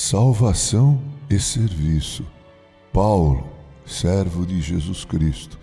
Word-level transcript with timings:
Salvação 0.00 1.02
e 1.28 1.40
serviço. 1.40 2.24
Paulo, 2.92 3.48
servo 3.84 4.46
de 4.46 4.60
Jesus 4.60 5.04
Cristo. 5.04 5.58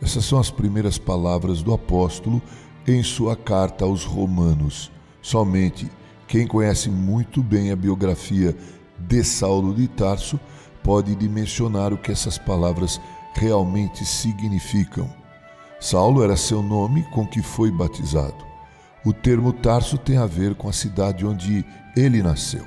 Essas 0.00 0.24
são 0.24 0.38
as 0.38 0.48
primeiras 0.48 0.96
palavras 0.96 1.60
do 1.60 1.74
apóstolo 1.74 2.40
em 2.86 3.02
sua 3.02 3.34
carta 3.34 3.84
aos 3.84 4.04
Romanos. 4.04 4.92
Somente 5.20 5.90
quem 6.28 6.46
conhece 6.46 6.88
muito 6.88 7.42
bem 7.42 7.72
a 7.72 7.76
biografia 7.76 8.56
de 8.96 9.24
Saulo 9.24 9.74
de 9.74 9.88
Tarso 9.88 10.38
pode 10.84 11.16
dimensionar 11.16 11.92
o 11.92 11.98
que 11.98 12.12
essas 12.12 12.38
palavras 12.38 13.00
realmente 13.34 14.06
significam. 14.06 15.12
Saulo 15.80 16.22
era 16.22 16.36
seu 16.36 16.62
nome 16.62 17.02
com 17.10 17.26
que 17.26 17.42
foi 17.42 17.72
batizado. 17.72 18.46
O 19.04 19.12
termo 19.12 19.52
Tarso 19.52 19.98
tem 19.98 20.16
a 20.16 20.26
ver 20.26 20.54
com 20.54 20.68
a 20.68 20.72
cidade 20.72 21.26
onde 21.26 21.66
ele 21.96 22.22
nasceu. 22.22 22.64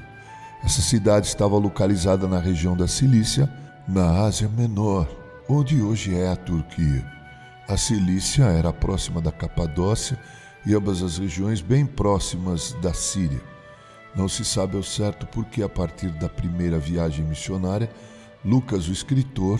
Essa 0.64 0.82
cidade 0.82 1.28
estava 1.28 1.58
localizada 1.58 2.26
na 2.26 2.40
região 2.40 2.76
da 2.76 2.88
Cilícia, 2.88 3.52
na 3.86 4.24
Ásia 4.24 4.48
Menor, 4.48 5.10
onde 5.50 5.82
hoje 5.82 6.16
é 6.16 6.30
a 6.30 6.38
Turquia. 6.38 7.06
A 7.68 7.76
Cilícia 7.76 8.46
era 8.46 8.72
próxima 8.72 9.20
da 9.20 9.30
Capadócia 9.30 10.18
e 10.66 10.74
ambas 10.74 11.04
as 11.04 11.18
regiões 11.18 11.60
bem 11.60 11.86
próximas 11.86 12.72
da 12.82 12.94
Síria. 12.94 13.42
Não 14.16 14.30
se 14.30 14.46
sabe 14.46 14.78
ao 14.78 14.84
certo 14.84 15.26
porque, 15.28 15.62
a 15.62 15.68
partir 15.68 16.10
da 16.12 16.30
primeira 16.30 16.80
viagem 16.80 17.26
missionária, 17.26 17.90
Lucas, 18.46 18.88
o 18.88 18.92
escritor, 18.94 19.60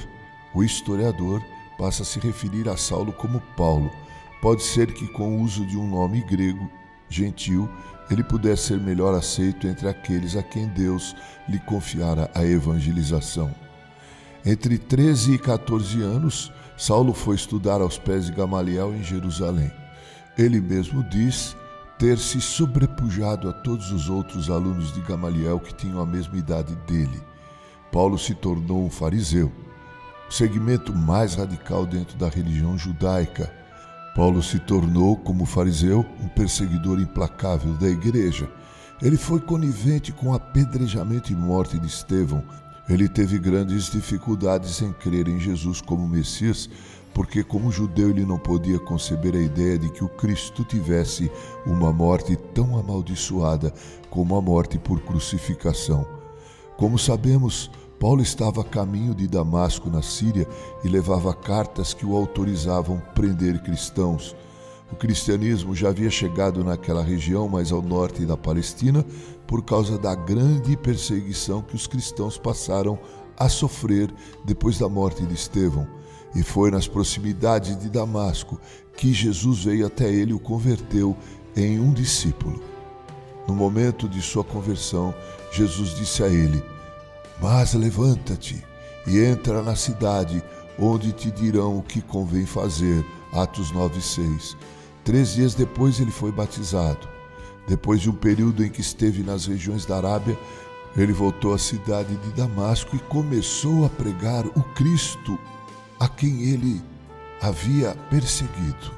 o 0.56 0.64
historiador, 0.64 1.42
passa 1.78 2.04
a 2.04 2.06
se 2.06 2.18
referir 2.20 2.70
a 2.70 2.78
Saulo 2.78 3.12
como 3.12 3.42
Paulo. 3.58 3.92
Pode 4.42 4.64
ser 4.64 4.94
que, 4.94 5.08
com 5.08 5.38
o 5.38 5.42
uso 5.42 5.66
de 5.66 5.78
um 5.78 5.90
nome 5.90 6.22
grego, 6.24 6.70
gentil, 7.10 7.70
ele 8.10 8.24
pudesse 8.24 8.68
ser 8.68 8.80
melhor 8.80 9.16
aceito 9.16 9.68
entre 9.68 9.88
aqueles 9.88 10.36
a 10.36 10.44
quem 10.44 10.68
Deus 10.68 11.16
lhe 11.48 11.60
confiara 11.60 12.30
a 12.34 12.46
evangelização. 12.46 13.54
Entre 14.46 14.78
13 14.78 15.36
e 15.36 15.38
14 15.38 16.02
anos, 16.02 16.52
Saulo 16.76 17.14
foi 17.14 17.36
estudar 17.36 17.82
aos 17.82 17.98
pés 17.98 18.26
de 18.26 18.34
Gamaliel 18.34 18.94
em 18.94 19.04
Jerusalém. 19.04 19.72
Ele 20.38 20.60
mesmo 20.60 21.04
diz 21.04 21.56
ter 21.98 22.18
se 22.18 22.42
sobrepujado 22.42 23.48
a 23.48 23.54
todos 23.54 23.92
os 23.92 24.10
outros 24.10 24.50
alunos 24.50 24.94
de 24.94 25.00
Gamaliel 25.02 25.60
que 25.60 25.74
tinham 25.74 26.02
a 26.02 26.06
mesma 26.06 26.38
idade 26.38 26.76
dele. 26.88 27.22
Paulo 27.92 28.18
se 28.18 28.34
tornou 28.34 28.84
um 28.84 28.90
fariseu, 28.90 29.52
o 30.28 30.34
segmento 30.34 30.94
mais 30.94 31.36
radical 31.36 31.86
dentro 31.86 32.18
da 32.18 32.28
religião 32.28 32.78
judaica 32.78 33.63
Paulo 34.16 34.44
se 34.44 34.60
tornou, 34.60 35.18
como 35.18 35.46
fariseu, 35.46 36.06
um 36.22 36.28
perseguidor 36.28 37.00
implacável 37.00 37.74
da 37.74 37.90
igreja. 37.90 38.48
Ele 39.02 39.18
foi 39.18 39.40
conivente 39.40 40.12
com 40.12 40.30
o 40.30 40.34
apedrejamento 40.36 41.32
e 41.32 41.36
morte 41.36 41.80
de 41.80 41.88
Estevão. 41.88 42.44
Ele 42.88 43.10
teve 43.10 43.40
grandes 43.40 43.92
dificuldades 43.92 44.82
em 44.82 44.94
crer 44.94 45.28
em 45.28 45.40
Jesus 45.40 45.82
como 45.82 46.08
Messias, 46.08 46.70
porque, 47.12 47.44
como 47.44 47.72
judeu, 47.72 48.12
ele 48.12 48.26
não 48.26 48.38
podia 48.38 48.80
conceber 48.80 49.36
a 49.36 49.42
ideia 49.42 49.80
de 49.80 49.90
que 49.90 50.04
o 50.04 50.10
Cristo 50.10 50.64
tivesse 50.64 51.32
uma 51.66 51.92
morte 51.92 52.36
tão 52.54 52.78
amaldiçoada 52.78 53.74
como 54.10 54.36
a 54.36 54.42
morte 54.42 54.78
por 54.78 55.02
crucificação. 55.02 56.06
Como 56.78 57.00
sabemos, 57.00 57.70
Paulo 58.04 58.22
estava 58.22 58.60
a 58.60 58.66
caminho 58.66 59.16
de 59.16 59.30
Damasco, 59.30 59.90
na 59.90 60.02
Síria, 60.02 60.46
e 60.84 60.90
levava 60.90 61.34
cartas 61.34 61.94
que 61.94 62.06
o 62.06 62.18
autorizavam 62.18 63.02
prender 63.16 63.64
cristãos. 63.64 64.36
O 64.92 64.96
cristianismo 64.98 65.74
já 65.74 65.88
havia 65.88 66.10
chegado 66.10 66.66
naquela 66.66 67.02
região 67.02 67.48
mais 67.48 67.72
ao 67.72 67.82
norte 67.82 68.26
da 68.26 68.36
Palestina 68.36 69.06
por 69.48 69.64
causa 69.64 69.98
da 69.98 70.14
grande 70.16 70.76
perseguição 70.76 71.62
que 71.62 71.78
os 71.78 71.88
cristãos 71.88 72.38
passaram 72.38 73.00
a 73.38 73.48
sofrer 73.48 74.14
depois 74.44 74.78
da 74.78 74.90
morte 74.90 75.26
de 75.26 75.34
Estevão. 75.34 75.88
E 76.36 76.44
foi 76.44 76.72
nas 76.72 76.90
proximidades 76.90 77.78
de 77.78 77.90
Damasco 77.90 78.60
que 78.98 79.14
Jesus 79.14 79.64
veio 79.64 79.88
até 79.88 80.12
ele 80.12 80.32
e 80.32 80.36
o 80.36 80.40
converteu 80.42 81.16
em 81.56 81.80
um 81.80 81.94
discípulo. 81.94 82.62
No 83.48 83.56
momento 83.56 84.10
de 84.10 84.22
sua 84.22 84.44
conversão, 84.44 85.16
Jesus 85.54 85.96
disse 85.96 86.22
a 86.22 86.28
ele: 86.28 86.73
mas 87.42 87.74
levanta-te 87.74 88.64
e 89.06 89.20
entra 89.20 89.62
na 89.62 89.76
cidade, 89.76 90.44
onde 90.80 91.12
te 91.12 91.30
dirão 91.32 91.78
o 91.78 91.84
que 91.84 92.02
convém 92.02 92.46
fazer. 92.46 93.06
Atos 93.32 93.72
9:6. 93.72 94.56
Três 95.04 95.34
dias 95.34 95.54
depois 95.54 96.00
ele 96.00 96.12
foi 96.12 96.32
batizado. 96.32 97.08
Depois 97.68 98.02
de 98.02 98.10
um 98.10 98.16
período 98.16 98.64
em 98.64 98.70
que 98.70 98.82
esteve 98.82 99.24
nas 99.24 99.46
regiões 99.46 99.86
da 99.86 99.98
Arábia, 99.98 100.38
ele 100.96 101.12
voltou 101.12 101.54
à 101.54 101.58
cidade 101.58 102.16
de 102.16 102.30
Damasco 102.32 102.96
e 102.96 103.00
começou 103.00 103.86
a 103.86 103.90
pregar 103.90 104.46
o 104.46 104.64
Cristo 104.76 105.40
a 106.00 106.08
quem 106.08 106.44
ele 106.44 106.82
havia 107.42 107.96
perseguido. 108.10 108.92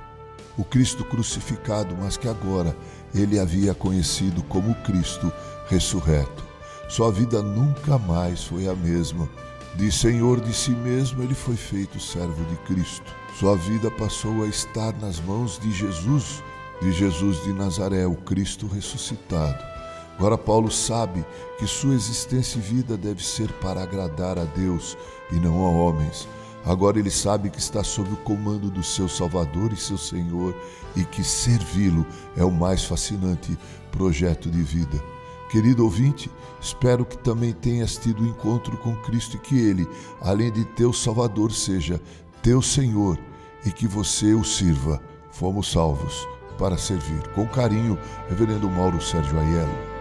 O 0.58 0.64
Cristo 0.64 1.04
crucificado, 1.04 1.96
mas 2.00 2.18
que 2.18 2.28
agora 2.28 2.76
ele 3.14 3.40
havia 3.40 3.74
conhecido 3.74 4.44
como 4.44 4.76
Cristo 4.84 5.32
ressurreto. 5.68 6.44
Sua 6.88 7.12
vida 7.12 7.42
nunca 7.42 7.98
mais 7.98 8.44
foi 8.44 8.68
a 8.68 8.76
mesma. 8.76 9.28
De 9.76 9.92
senhor 9.92 10.40
de 10.40 10.54
si 10.54 10.72
mesmo, 10.72 11.22
ele 11.24 11.34
foi 11.34 11.56
feito 11.56 12.00
servo 12.00 12.46
de 12.46 12.56
Cristo. 12.58 13.12
Sua 13.38 13.56
vida 13.58 13.92
passou 13.92 14.44
a 14.44 14.48
estar 14.48 14.94
nas 15.02 15.20
mãos 15.20 15.60
de 15.60 15.72
Jesus, 15.72 16.42
de 16.82 16.92
Jesus 16.92 17.44
de 17.44 17.52
Nazaré, 17.52 18.06
o 18.06 18.16
Cristo 18.16 18.68
ressuscitado. 18.68 19.62
Agora, 20.18 20.38
Paulo 20.38 20.72
sabe 20.72 21.26
que 21.58 21.68
sua 21.68 21.94
existência 21.94 22.58
e 22.58 22.62
vida 22.62 22.96
deve 22.96 23.22
ser 23.22 23.52
para 23.54 23.84
agradar 23.84 24.40
a 24.40 24.46
Deus 24.46 24.98
e 25.32 25.36
não 25.36 25.66
a 25.66 25.70
homens. 25.70 26.28
Agora 26.66 26.98
ele 26.98 27.12
sabe 27.12 27.50
que 27.50 27.60
está 27.60 27.84
sob 27.84 28.12
o 28.14 28.18
comando 28.18 28.72
do 28.72 28.82
seu 28.82 29.10
Salvador 29.10 29.74
e 29.74 29.78
seu 29.78 29.98
Senhor 29.98 30.56
e 30.96 31.04
que 31.04 31.24
servi-lo 31.24 32.06
é 32.38 32.44
o 32.44 32.52
mais 32.52 32.86
fascinante 32.86 33.58
projeto 33.92 34.50
de 34.50 34.64
vida. 34.64 35.15
Querido 35.50 35.84
ouvinte, 35.84 36.30
espero 36.60 37.06
que 37.06 37.18
também 37.18 37.54
tenhas 37.54 37.98
tido 37.98 38.26
encontro 38.26 38.78
com 38.78 38.96
Cristo 38.98 39.38
e 39.38 39.40
que 39.40 39.58
Ele, 39.58 39.88
além 40.22 40.52
de 40.52 40.66
teu 40.66 40.92
Salvador, 40.92 41.52
seja 41.52 42.02
teu 42.42 42.62
Senhor 42.62 43.18
e 43.66 43.72
que 43.72 43.88
você 43.88 44.34
o 44.34 44.44
sirva. 44.44 45.02
Fomos 45.32 45.72
salvos 45.72 46.28
para 46.58 46.78
servir. 46.78 47.28
Com 47.30 47.48
carinho, 47.48 47.98
Reverendo 48.30 48.70
Mauro 48.70 49.02
Sérgio 49.02 49.40
Aiello. 49.40 49.95